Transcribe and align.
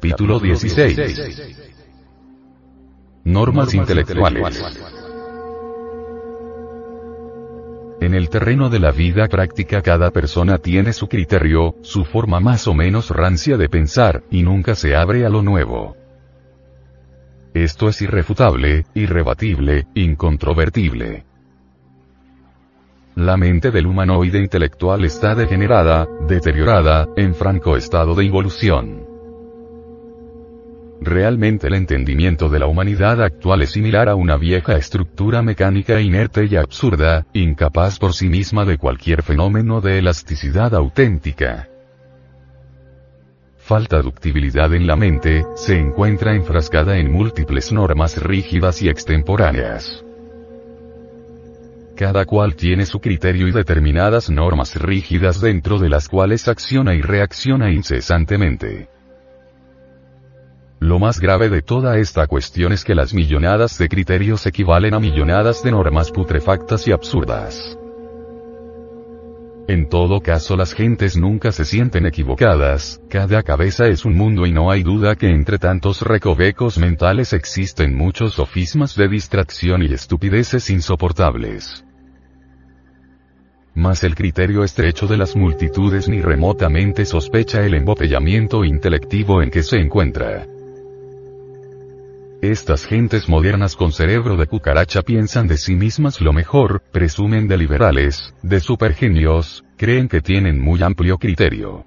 Capítulo 0.00 0.38
16. 0.38 0.96
Normas 3.24 3.74
intelectuales. 3.74 4.62
En 8.00 8.14
el 8.14 8.28
terreno 8.28 8.68
de 8.70 8.78
la 8.78 8.92
vida 8.92 9.26
práctica 9.26 9.82
cada 9.82 10.12
persona 10.12 10.58
tiene 10.58 10.92
su 10.92 11.08
criterio, 11.08 11.74
su 11.82 12.04
forma 12.04 12.38
más 12.38 12.68
o 12.68 12.74
menos 12.74 13.10
rancia 13.10 13.56
de 13.56 13.68
pensar, 13.68 14.22
y 14.30 14.44
nunca 14.44 14.76
se 14.76 14.94
abre 14.94 15.26
a 15.26 15.28
lo 15.30 15.42
nuevo. 15.42 15.96
Esto 17.52 17.88
es 17.88 18.00
irrefutable, 18.00 18.86
irrebatible, 18.94 19.88
incontrovertible. 19.94 21.24
La 23.16 23.36
mente 23.36 23.72
del 23.72 23.88
humanoide 23.88 24.38
intelectual 24.38 25.04
está 25.04 25.34
degenerada, 25.34 26.06
deteriorada, 26.28 27.08
en 27.16 27.34
franco 27.34 27.76
estado 27.76 28.14
de 28.14 28.26
involución. 28.26 29.07
Realmente 31.00 31.68
el 31.68 31.74
entendimiento 31.74 32.48
de 32.48 32.58
la 32.58 32.66
humanidad 32.66 33.22
actual 33.22 33.62
es 33.62 33.70
similar 33.70 34.08
a 34.08 34.16
una 34.16 34.36
vieja 34.36 34.76
estructura 34.76 35.42
mecánica 35.42 36.00
inerte 36.00 36.46
y 36.46 36.56
absurda, 36.56 37.24
incapaz 37.32 37.98
por 37.98 38.14
sí 38.14 38.28
misma 38.28 38.64
de 38.64 38.78
cualquier 38.78 39.22
fenómeno 39.22 39.80
de 39.80 39.98
elasticidad 39.98 40.74
auténtica. 40.74 41.68
Falta 43.58 44.00
ductibilidad 44.02 44.74
en 44.74 44.86
la 44.86 44.96
mente, 44.96 45.44
se 45.54 45.78
encuentra 45.78 46.34
enfrascada 46.34 46.98
en 46.98 47.12
múltiples 47.12 47.70
normas 47.70 48.20
rígidas 48.20 48.82
y 48.82 48.88
extemporáneas. 48.88 50.04
Cada 51.94 52.24
cual 52.24 52.56
tiene 52.56 52.86
su 52.86 52.98
criterio 53.00 53.46
y 53.46 53.52
determinadas 53.52 54.30
normas 54.30 54.74
rígidas 54.76 55.40
dentro 55.40 55.78
de 55.78 55.90
las 55.90 56.08
cuales 56.08 56.48
acciona 56.48 56.94
y 56.94 57.02
reacciona 57.02 57.70
incesantemente. 57.70 58.88
Lo 60.80 61.00
más 61.00 61.18
grave 61.18 61.48
de 61.48 61.60
toda 61.60 61.98
esta 61.98 62.28
cuestión 62.28 62.72
es 62.72 62.84
que 62.84 62.94
las 62.94 63.12
millonadas 63.12 63.78
de 63.78 63.88
criterios 63.88 64.46
equivalen 64.46 64.94
a 64.94 65.00
millonadas 65.00 65.62
de 65.64 65.72
normas 65.72 66.12
putrefactas 66.12 66.86
y 66.86 66.92
absurdas. 66.92 67.76
En 69.66 69.88
todo 69.88 70.20
caso 70.20 70.56
las 70.56 70.72
gentes 70.72 71.16
nunca 71.16 71.50
se 71.52 71.64
sienten 71.64 72.06
equivocadas, 72.06 73.02
cada 73.10 73.42
cabeza 73.42 73.86
es 73.88 74.04
un 74.04 74.16
mundo 74.16 74.46
y 74.46 74.52
no 74.52 74.70
hay 74.70 74.82
duda 74.82 75.16
que 75.16 75.28
entre 75.28 75.58
tantos 75.58 76.00
recovecos 76.00 76.78
mentales 76.78 77.32
existen 77.32 77.94
muchos 77.94 78.34
sofismas 78.34 78.94
de 78.94 79.08
distracción 79.08 79.82
y 79.82 79.92
estupideces 79.92 80.70
insoportables. 80.70 81.84
Mas 83.74 84.04
el 84.04 84.14
criterio 84.14 84.64
estrecho 84.64 85.06
de 85.06 85.18
las 85.18 85.36
multitudes 85.36 86.08
ni 86.08 86.22
remotamente 86.22 87.04
sospecha 87.04 87.64
el 87.66 87.74
embotellamiento 87.74 88.64
intelectivo 88.64 89.42
en 89.42 89.50
que 89.50 89.62
se 89.62 89.76
encuentra. 89.76 90.46
Estas 92.40 92.86
gentes 92.86 93.28
modernas 93.28 93.74
con 93.74 93.90
cerebro 93.90 94.36
de 94.36 94.46
cucaracha 94.46 95.02
piensan 95.02 95.48
de 95.48 95.56
sí 95.56 95.74
mismas 95.74 96.20
lo 96.20 96.32
mejor, 96.32 96.82
presumen 96.92 97.48
de 97.48 97.58
liberales, 97.58 98.32
de 98.44 98.60
supergenios, 98.60 99.64
creen 99.76 100.06
que 100.06 100.20
tienen 100.20 100.60
muy 100.60 100.80
amplio 100.80 101.18
criterio. 101.18 101.84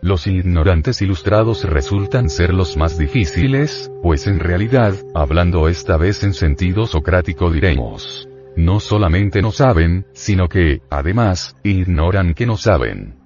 Los 0.00 0.26
ignorantes 0.26 1.02
ilustrados 1.02 1.64
resultan 1.64 2.30
ser 2.30 2.54
los 2.54 2.78
más 2.78 2.96
difíciles, 2.96 3.92
pues 4.02 4.26
en 4.26 4.38
realidad, 4.38 4.94
hablando 5.14 5.68
esta 5.68 5.98
vez 5.98 6.24
en 6.24 6.32
sentido 6.32 6.86
socrático 6.86 7.50
diremos, 7.50 8.30
no 8.56 8.80
solamente 8.80 9.42
no 9.42 9.50
saben, 9.50 10.06
sino 10.14 10.48
que, 10.48 10.80
además, 10.88 11.54
ignoran 11.64 12.32
que 12.32 12.46
no 12.46 12.56
saben. 12.56 13.23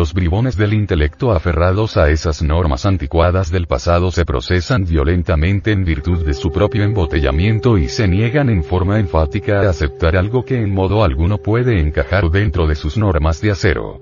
Los 0.00 0.14
bribones 0.14 0.56
del 0.56 0.72
intelecto 0.72 1.30
aferrados 1.30 1.98
a 1.98 2.08
esas 2.08 2.40
normas 2.40 2.86
anticuadas 2.86 3.50
del 3.50 3.66
pasado 3.66 4.10
se 4.10 4.24
procesan 4.24 4.86
violentamente 4.86 5.72
en 5.72 5.84
virtud 5.84 6.24
de 6.24 6.32
su 6.32 6.50
propio 6.50 6.84
embotellamiento 6.84 7.76
y 7.76 7.86
se 7.86 8.08
niegan 8.08 8.48
en 8.48 8.64
forma 8.64 8.98
enfática 8.98 9.60
a 9.60 9.68
aceptar 9.68 10.16
algo 10.16 10.42
que 10.42 10.56
en 10.56 10.72
modo 10.72 11.04
alguno 11.04 11.36
puede 11.36 11.80
encajar 11.80 12.30
dentro 12.30 12.66
de 12.66 12.76
sus 12.76 12.96
normas 12.96 13.42
de 13.42 13.50
acero. 13.50 14.00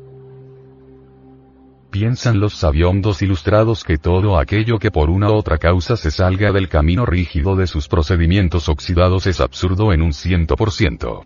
Piensan 1.90 2.38
los 2.38 2.54
sabiondos 2.54 3.20
ilustrados 3.20 3.82
que 3.82 3.98
todo 3.98 4.38
aquello 4.38 4.78
que 4.78 4.92
por 4.92 5.10
una 5.10 5.32
u 5.32 5.34
otra 5.34 5.58
causa 5.58 5.96
se 5.96 6.12
salga 6.12 6.52
del 6.52 6.68
camino 6.68 7.06
rígido 7.06 7.56
de 7.56 7.66
sus 7.66 7.88
procedimientos 7.88 8.68
oxidados 8.68 9.26
es 9.26 9.40
absurdo 9.40 9.92
en 9.92 10.02
un 10.02 10.12
ciento 10.12 10.54
por 10.54 10.70
ciento. 10.70 11.24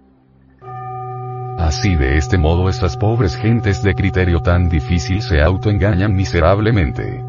Así 1.59 1.95
de 1.95 2.17
este 2.17 2.39
modo 2.39 2.69
esas 2.69 2.97
pobres 2.97 3.37
gentes 3.37 3.83
de 3.83 3.95
criterio 3.95 4.41
tan 4.41 4.69
difícil 4.69 5.23
se 5.23 5.41
autoengañan 5.41 6.15
miserablemente. 6.15 7.23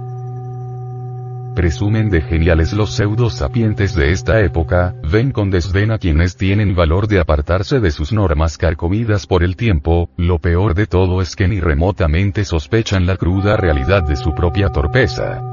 Presumen 1.55 2.09
de 2.09 2.21
geniales 2.21 2.73
los 2.73 2.93
pseudo 2.93 3.29
sapientes 3.29 3.93
de 3.93 4.11
esta 4.11 4.39
época, 4.39 4.95
ven 5.03 5.31
con 5.31 5.51
desdén 5.51 5.91
a 5.91 5.99
quienes 5.99 6.35
tienen 6.35 6.73
valor 6.73 7.07
de 7.07 7.19
apartarse 7.19 7.79
de 7.79 7.91
sus 7.91 8.11
normas 8.11 8.57
carcomidas 8.57 9.27
por 9.27 9.43
el 9.43 9.55
tiempo, 9.55 10.09
lo 10.17 10.39
peor 10.39 10.73
de 10.73 10.87
todo 10.87 11.21
es 11.21 11.35
que 11.35 11.47
ni 11.47 11.59
remotamente 11.59 12.43
sospechan 12.43 13.05
la 13.05 13.17
cruda 13.17 13.55
realidad 13.55 14.01
de 14.01 14.15
su 14.15 14.33
propia 14.33 14.69
torpeza. 14.69 15.52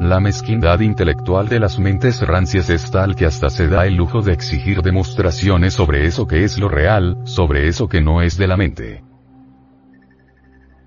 La 0.00 0.20
mezquindad 0.20 0.78
intelectual 0.78 1.48
de 1.48 1.58
las 1.58 1.80
mentes 1.80 2.20
rancias 2.24 2.70
es 2.70 2.88
tal 2.90 3.16
que 3.16 3.26
hasta 3.26 3.50
se 3.50 3.66
da 3.66 3.84
el 3.84 3.96
lujo 3.96 4.22
de 4.22 4.32
exigir 4.32 4.80
demostraciones 4.80 5.74
sobre 5.74 6.06
eso 6.06 6.26
que 6.26 6.44
es 6.44 6.56
lo 6.56 6.68
real, 6.68 7.16
sobre 7.24 7.66
eso 7.66 7.88
que 7.88 8.00
no 8.00 8.22
es 8.22 8.38
de 8.38 8.46
la 8.46 8.56
mente. 8.56 9.02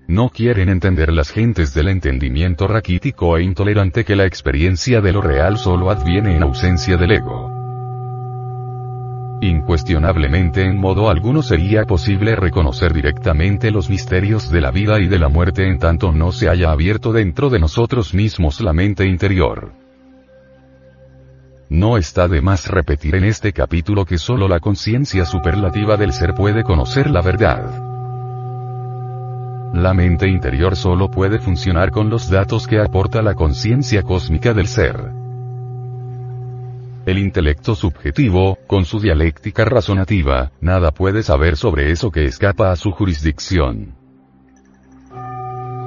No 0.08 0.30
quieren 0.30 0.70
entender 0.70 1.12
las 1.12 1.30
gentes 1.30 1.74
del 1.74 1.88
entendimiento 1.88 2.66
raquítico 2.66 3.36
e 3.36 3.42
intolerante 3.42 4.04
que 4.04 4.16
la 4.16 4.24
experiencia 4.24 5.02
de 5.02 5.12
lo 5.12 5.20
real 5.20 5.58
solo 5.58 5.90
adviene 5.90 6.34
en 6.34 6.42
ausencia 6.42 6.96
del 6.96 7.12
ego. 7.12 7.61
Incuestionablemente 9.42 10.62
en 10.62 10.78
modo 10.78 11.10
alguno 11.10 11.42
sería 11.42 11.82
posible 11.82 12.36
reconocer 12.36 12.92
directamente 12.92 13.72
los 13.72 13.90
misterios 13.90 14.48
de 14.52 14.60
la 14.60 14.70
vida 14.70 15.00
y 15.00 15.08
de 15.08 15.18
la 15.18 15.28
muerte 15.28 15.66
en 15.66 15.80
tanto 15.80 16.12
no 16.12 16.30
se 16.30 16.48
haya 16.48 16.70
abierto 16.70 17.12
dentro 17.12 17.50
de 17.50 17.58
nosotros 17.58 18.14
mismos 18.14 18.60
la 18.60 18.72
mente 18.72 19.04
interior. 19.04 19.72
No 21.68 21.96
está 21.96 22.28
de 22.28 22.40
más 22.40 22.68
repetir 22.68 23.16
en 23.16 23.24
este 23.24 23.52
capítulo 23.52 24.04
que 24.04 24.16
solo 24.16 24.46
la 24.46 24.60
conciencia 24.60 25.24
superlativa 25.24 25.96
del 25.96 26.12
ser 26.12 26.34
puede 26.34 26.62
conocer 26.62 27.10
la 27.10 27.20
verdad. 27.20 27.82
La 29.74 29.92
mente 29.92 30.28
interior 30.28 30.76
solo 30.76 31.10
puede 31.10 31.40
funcionar 31.40 31.90
con 31.90 32.10
los 32.10 32.30
datos 32.30 32.68
que 32.68 32.78
aporta 32.78 33.22
la 33.22 33.34
conciencia 33.34 34.04
cósmica 34.04 34.54
del 34.54 34.68
ser. 34.68 35.21
El 37.04 37.18
intelecto 37.18 37.74
subjetivo, 37.74 38.58
con 38.68 38.84
su 38.84 39.00
dialéctica 39.00 39.64
razonativa, 39.64 40.52
nada 40.60 40.92
puede 40.92 41.24
saber 41.24 41.56
sobre 41.56 41.90
eso 41.90 42.12
que 42.12 42.26
escapa 42.26 42.70
a 42.70 42.76
su 42.76 42.92
jurisdicción. 42.92 43.96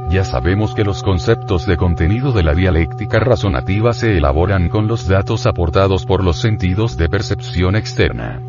Ya 0.09 0.25
sabemos 0.25 0.75
que 0.75 0.83
los 0.83 1.03
conceptos 1.03 1.65
de 1.65 1.77
contenido 1.77 2.33
de 2.33 2.44
la 2.44 2.53
dialéctica 2.53 3.19
razonativa 3.19 3.94
se 3.94 4.17
elaboran 4.17 4.67
con 4.67 4.88
los 4.88 5.07
datos 5.07 5.45
aportados 5.47 6.06
por 6.06 6.21
los 6.21 6.41
sentidos 6.41 6.97
de 6.97 7.07
percepción 7.07 7.77
externa. 7.77 8.41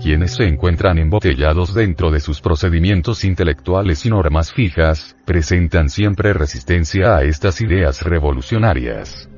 Quienes 0.00 0.36
se 0.36 0.44
encuentran 0.44 0.98
embotellados 0.98 1.74
dentro 1.74 2.12
de 2.12 2.20
sus 2.20 2.40
procedimientos 2.40 3.24
intelectuales 3.24 4.06
y 4.06 4.10
normas 4.10 4.52
fijas, 4.52 5.16
presentan 5.24 5.90
siempre 5.90 6.32
resistencia 6.32 7.16
a 7.16 7.24
estas 7.24 7.60
ideas 7.60 8.02
revolucionarias. 8.02 9.28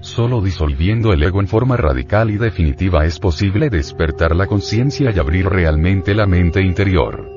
Solo 0.00 0.40
disolviendo 0.40 1.12
el 1.12 1.22
ego 1.22 1.40
en 1.40 1.48
forma 1.48 1.76
radical 1.76 2.30
y 2.30 2.38
definitiva 2.38 3.04
es 3.04 3.18
posible 3.18 3.68
despertar 3.68 4.34
la 4.34 4.46
conciencia 4.46 5.10
y 5.14 5.18
abrir 5.18 5.46
realmente 5.46 6.14
la 6.14 6.26
mente 6.26 6.62
interior. 6.62 7.28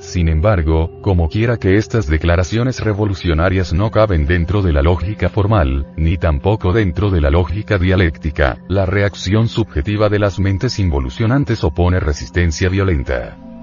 Sin 0.00 0.28
embargo, 0.28 1.00
como 1.00 1.28
quiera 1.28 1.56
que 1.56 1.76
estas 1.76 2.06
declaraciones 2.08 2.80
revolucionarias 2.80 3.72
no 3.72 3.90
caben 3.90 4.26
dentro 4.26 4.62
de 4.62 4.72
la 4.72 4.82
lógica 4.82 5.28
formal, 5.30 5.86
ni 5.96 6.18
tampoco 6.18 6.72
dentro 6.72 7.10
de 7.10 7.20
la 7.20 7.30
lógica 7.30 7.78
dialéctica, 7.78 8.58
la 8.68 8.84
reacción 8.84 9.48
subjetiva 9.48 10.08
de 10.08 10.18
las 10.18 10.38
mentes 10.38 10.78
involucionantes 10.78 11.64
opone 11.64 12.00
resistencia 12.00 12.68
violenta. 12.68 13.53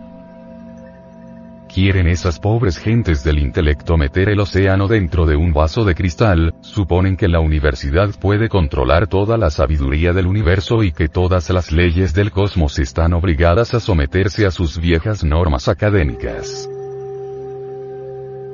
Quieren 1.74 2.08
esas 2.08 2.38
pobres 2.38 2.78
gentes 2.78 3.24
del 3.24 3.40
intelecto 3.40 3.96
meter 3.96 4.28
el 4.28 4.42
océano 4.42 4.90
dentro 4.90 5.26
de 5.26 5.38
un 5.38 5.54
vaso 5.54 5.86
de 5.86 5.96
cristal, 5.96 6.54
suponen 6.60 7.16
que 7.16 7.30
la 7.30 7.40
universidad 7.40 8.10
puede 8.20 8.50
controlar 8.50 9.08
toda 9.08 9.38
la 9.38 9.50
sabiduría 9.50 10.12
del 10.12 10.28
universo 10.28 10.84
y 10.84 10.92
que 10.92 11.08
todas 11.08 11.50
las 11.50 11.72
leyes 11.72 12.14
del 12.14 12.32
cosmos 12.32 12.78
están 12.78 13.14
obligadas 13.14 13.74
a 13.74 13.80
someterse 13.80 14.46
a 14.46 14.52
sus 14.52 14.80
viejas 14.80 15.24
normas 15.24 15.70
académicas. 15.70 16.70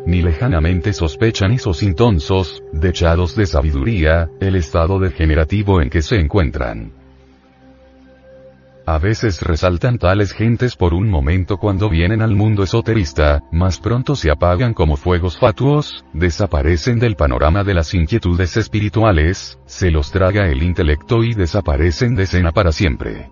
Ni 0.05 0.21
lejanamente 0.21 0.93
sospechan 0.93 1.53
esos 1.53 1.81
intonsos, 1.81 2.61
dechados 2.71 3.35
de 3.35 3.47
sabiduría, 3.47 4.29
el 4.39 4.55
estado 4.55 4.99
degenerativo 4.99 5.81
en 5.81 5.89
que 5.89 6.03
se 6.03 6.19
encuentran. 6.19 6.96
A 8.89 8.99
veces 8.99 9.41
resaltan 9.41 9.97
tales 9.97 10.31
gentes 10.31 10.77
por 10.77 10.93
un 10.93 11.09
momento 11.09 11.57
cuando 11.57 11.89
vienen 11.89 12.21
al 12.21 12.37
mundo 12.37 12.63
esoterista, 12.63 13.43
más 13.51 13.81
pronto 13.81 14.15
se 14.15 14.31
apagan 14.31 14.73
como 14.73 14.95
fuegos 14.95 15.37
fatuos, 15.37 16.05
desaparecen 16.13 16.97
del 16.97 17.17
panorama 17.17 17.65
de 17.65 17.73
las 17.73 17.93
inquietudes 17.93 18.55
espirituales, 18.55 19.59
se 19.65 19.91
los 19.91 20.09
traga 20.13 20.47
el 20.47 20.63
intelecto 20.63 21.25
y 21.25 21.33
desaparecen 21.33 22.15
de 22.15 22.23
escena 22.23 22.53
para 22.53 22.71
siempre. 22.71 23.29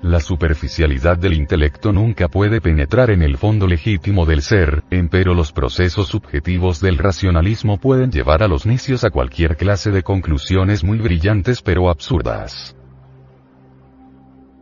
La 0.00 0.20
superficialidad 0.20 1.18
del 1.18 1.32
intelecto 1.32 1.90
nunca 1.90 2.28
puede 2.28 2.60
penetrar 2.60 3.10
en 3.10 3.22
el 3.22 3.36
fondo 3.36 3.66
legítimo 3.66 4.26
del 4.26 4.42
ser, 4.42 4.84
empero 4.92 5.34
los 5.34 5.50
procesos 5.50 6.06
subjetivos 6.06 6.80
del 6.80 6.98
racionalismo 6.98 7.78
pueden 7.78 8.12
llevar 8.12 8.44
a 8.44 8.48
los 8.48 8.64
necios 8.64 9.02
a 9.02 9.10
cualquier 9.10 9.56
clase 9.56 9.90
de 9.90 10.04
conclusiones 10.04 10.84
muy 10.84 10.98
brillantes 10.98 11.62
pero 11.62 11.90
absurdas. 11.90 12.76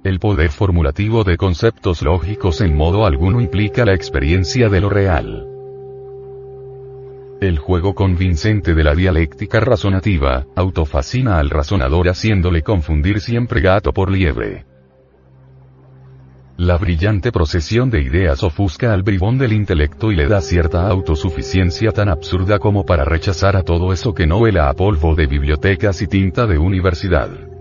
El 0.05 0.19
poder 0.19 0.51
formulativo 0.51 1.25
de 1.25 1.39
conceptos 1.39 2.03
lógicos 2.03 2.61
en 2.61 2.77
modo 2.77 3.07
alguno 3.07 3.41
implica 3.41 3.87
la 3.87 3.95
experiencia 3.95 4.69
de 4.69 4.83
lo 4.83 4.91
real. 4.91 5.49
El 7.41 7.59
juego 7.59 7.95
convincente 7.95 8.75
de 8.75 8.85
la 8.85 8.95
dialéctica 8.95 9.61
razonativa, 9.61 10.45
autofascina 10.57 11.39
al 11.39 11.49
razonador 11.49 12.11
haciéndole 12.11 12.61
confundir 12.61 13.19
siempre 13.19 13.63
gato 13.63 13.95
por 13.95 14.11
liebre. 14.11 14.67
La 16.59 16.77
brillante 16.77 17.33
procesión 17.33 17.89
de 17.89 18.03
ideas 18.03 18.43
ofusca 18.43 18.93
al 18.93 19.05
bribón 19.05 19.39
del 19.39 19.55
intelecto 19.55 20.13
y 20.13 20.17
le 20.17 20.29
da 20.29 20.43
cierta 20.43 20.87
autosuficiencia 20.87 21.93
tan 21.93 22.11
absurda 22.11 22.59
como 22.59 22.85
para 22.85 23.07
rechazar 23.07 23.57
a 23.57 23.63
todo 23.63 23.91
eso 23.91 24.13
que 24.13 24.27
no 24.27 24.37
huela 24.37 24.69
a 24.69 24.75
polvo 24.75 25.15
de 25.15 25.27
bibliotecas 25.27 26.03
y 26.03 26.09
tinta 26.09 26.47
de 26.47 26.59
universidad. 26.59 27.54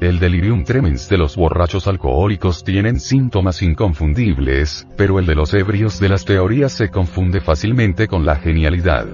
El 0.00 0.18
delirium 0.18 0.64
tremens 0.64 1.08
de 1.08 1.16
los 1.16 1.36
borrachos 1.36 1.86
alcohólicos 1.86 2.64
tienen 2.64 3.00
síntomas 3.00 3.62
inconfundibles, 3.62 4.86
pero 4.96 5.18
el 5.18 5.26
de 5.26 5.34
los 5.34 5.54
ebrios 5.54 6.00
de 6.00 6.08
las 6.08 6.24
teorías 6.24 6.72
se 6.72 6.90
confunde 6.90 7.40
fácilmente 7.40 8.08
con 8.08 8.26
la 8.26 8.36
genialidad. 8.36 9.06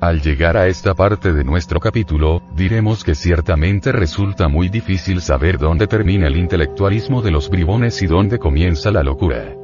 Al 0.00 0.22
llegar 0.22 0.56
a 0.56 0.68
esta 0.68 0.94
parte 0.94 1.32
de 1.32 1.42
nuestro 1.42 1.80
capítulo, 1.80 2.40
diremos 2.54 3.02
que 3.02 3.16
ciertamente 3.16 3.90
resulta 3.90 4.46
muy 4.46 4.68
difícil 4.68 5.20
saber 5.20 5.58
dónde 5.58 5.88
termina 5.88 6.28
el 6.28 6.36
intelectualismo 6.36 7.20
de 7.20 7.32
los 7.32 7.50
bribones 7.50 8.00
y 8.00 8.06
dónde 8.06 8.38
comienza 8.38 8.92
la 8.92 9.02
locura. 9.02 9.56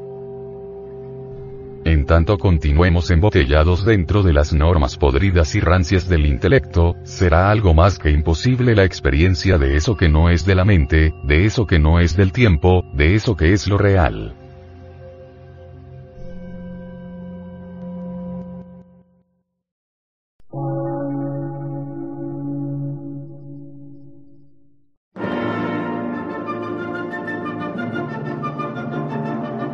En 1.94 2.06
tanto 2.06 2.38
continuemos 2.38 3.12
embotellados 3.12 3.84
dentro 3.84 4.24
de 4.24 4.32
las 4.32 4.52
normas 4.52 4.96
podridas 4.96 5.54
y 5.54 5.60
rancias 5.60 6.08
del 6.08 6.26
intelecto, 6.26 6.96
será 7.04 7.52
algo 7.52 7.72
más 7.72 8.00
que 8.00 8.10
imposible 8.10 8.74
la 8.74 8.82
experiencia 8.82 9.58
de 9.58 9.76
eso 9.76 9.96
que 9.96 10.08
no 10.08 10.28
es 10.28 10.44
de 10.44 10.56
la 10.56 10.64
mente, 10.64 11.14
de 11.22 11.44
eso 11.44 11.68
que 11.68 11.78
no 11.78 12.00
es 12.00 12.16
del 12.16 12.32
tiempo, 12.32 12.84
de 12.94 13.14
eso 13.14 13.36
que 13.36 13.52
es 13.52 13.68
lo 13.68 13.78
real. 13.78 14.43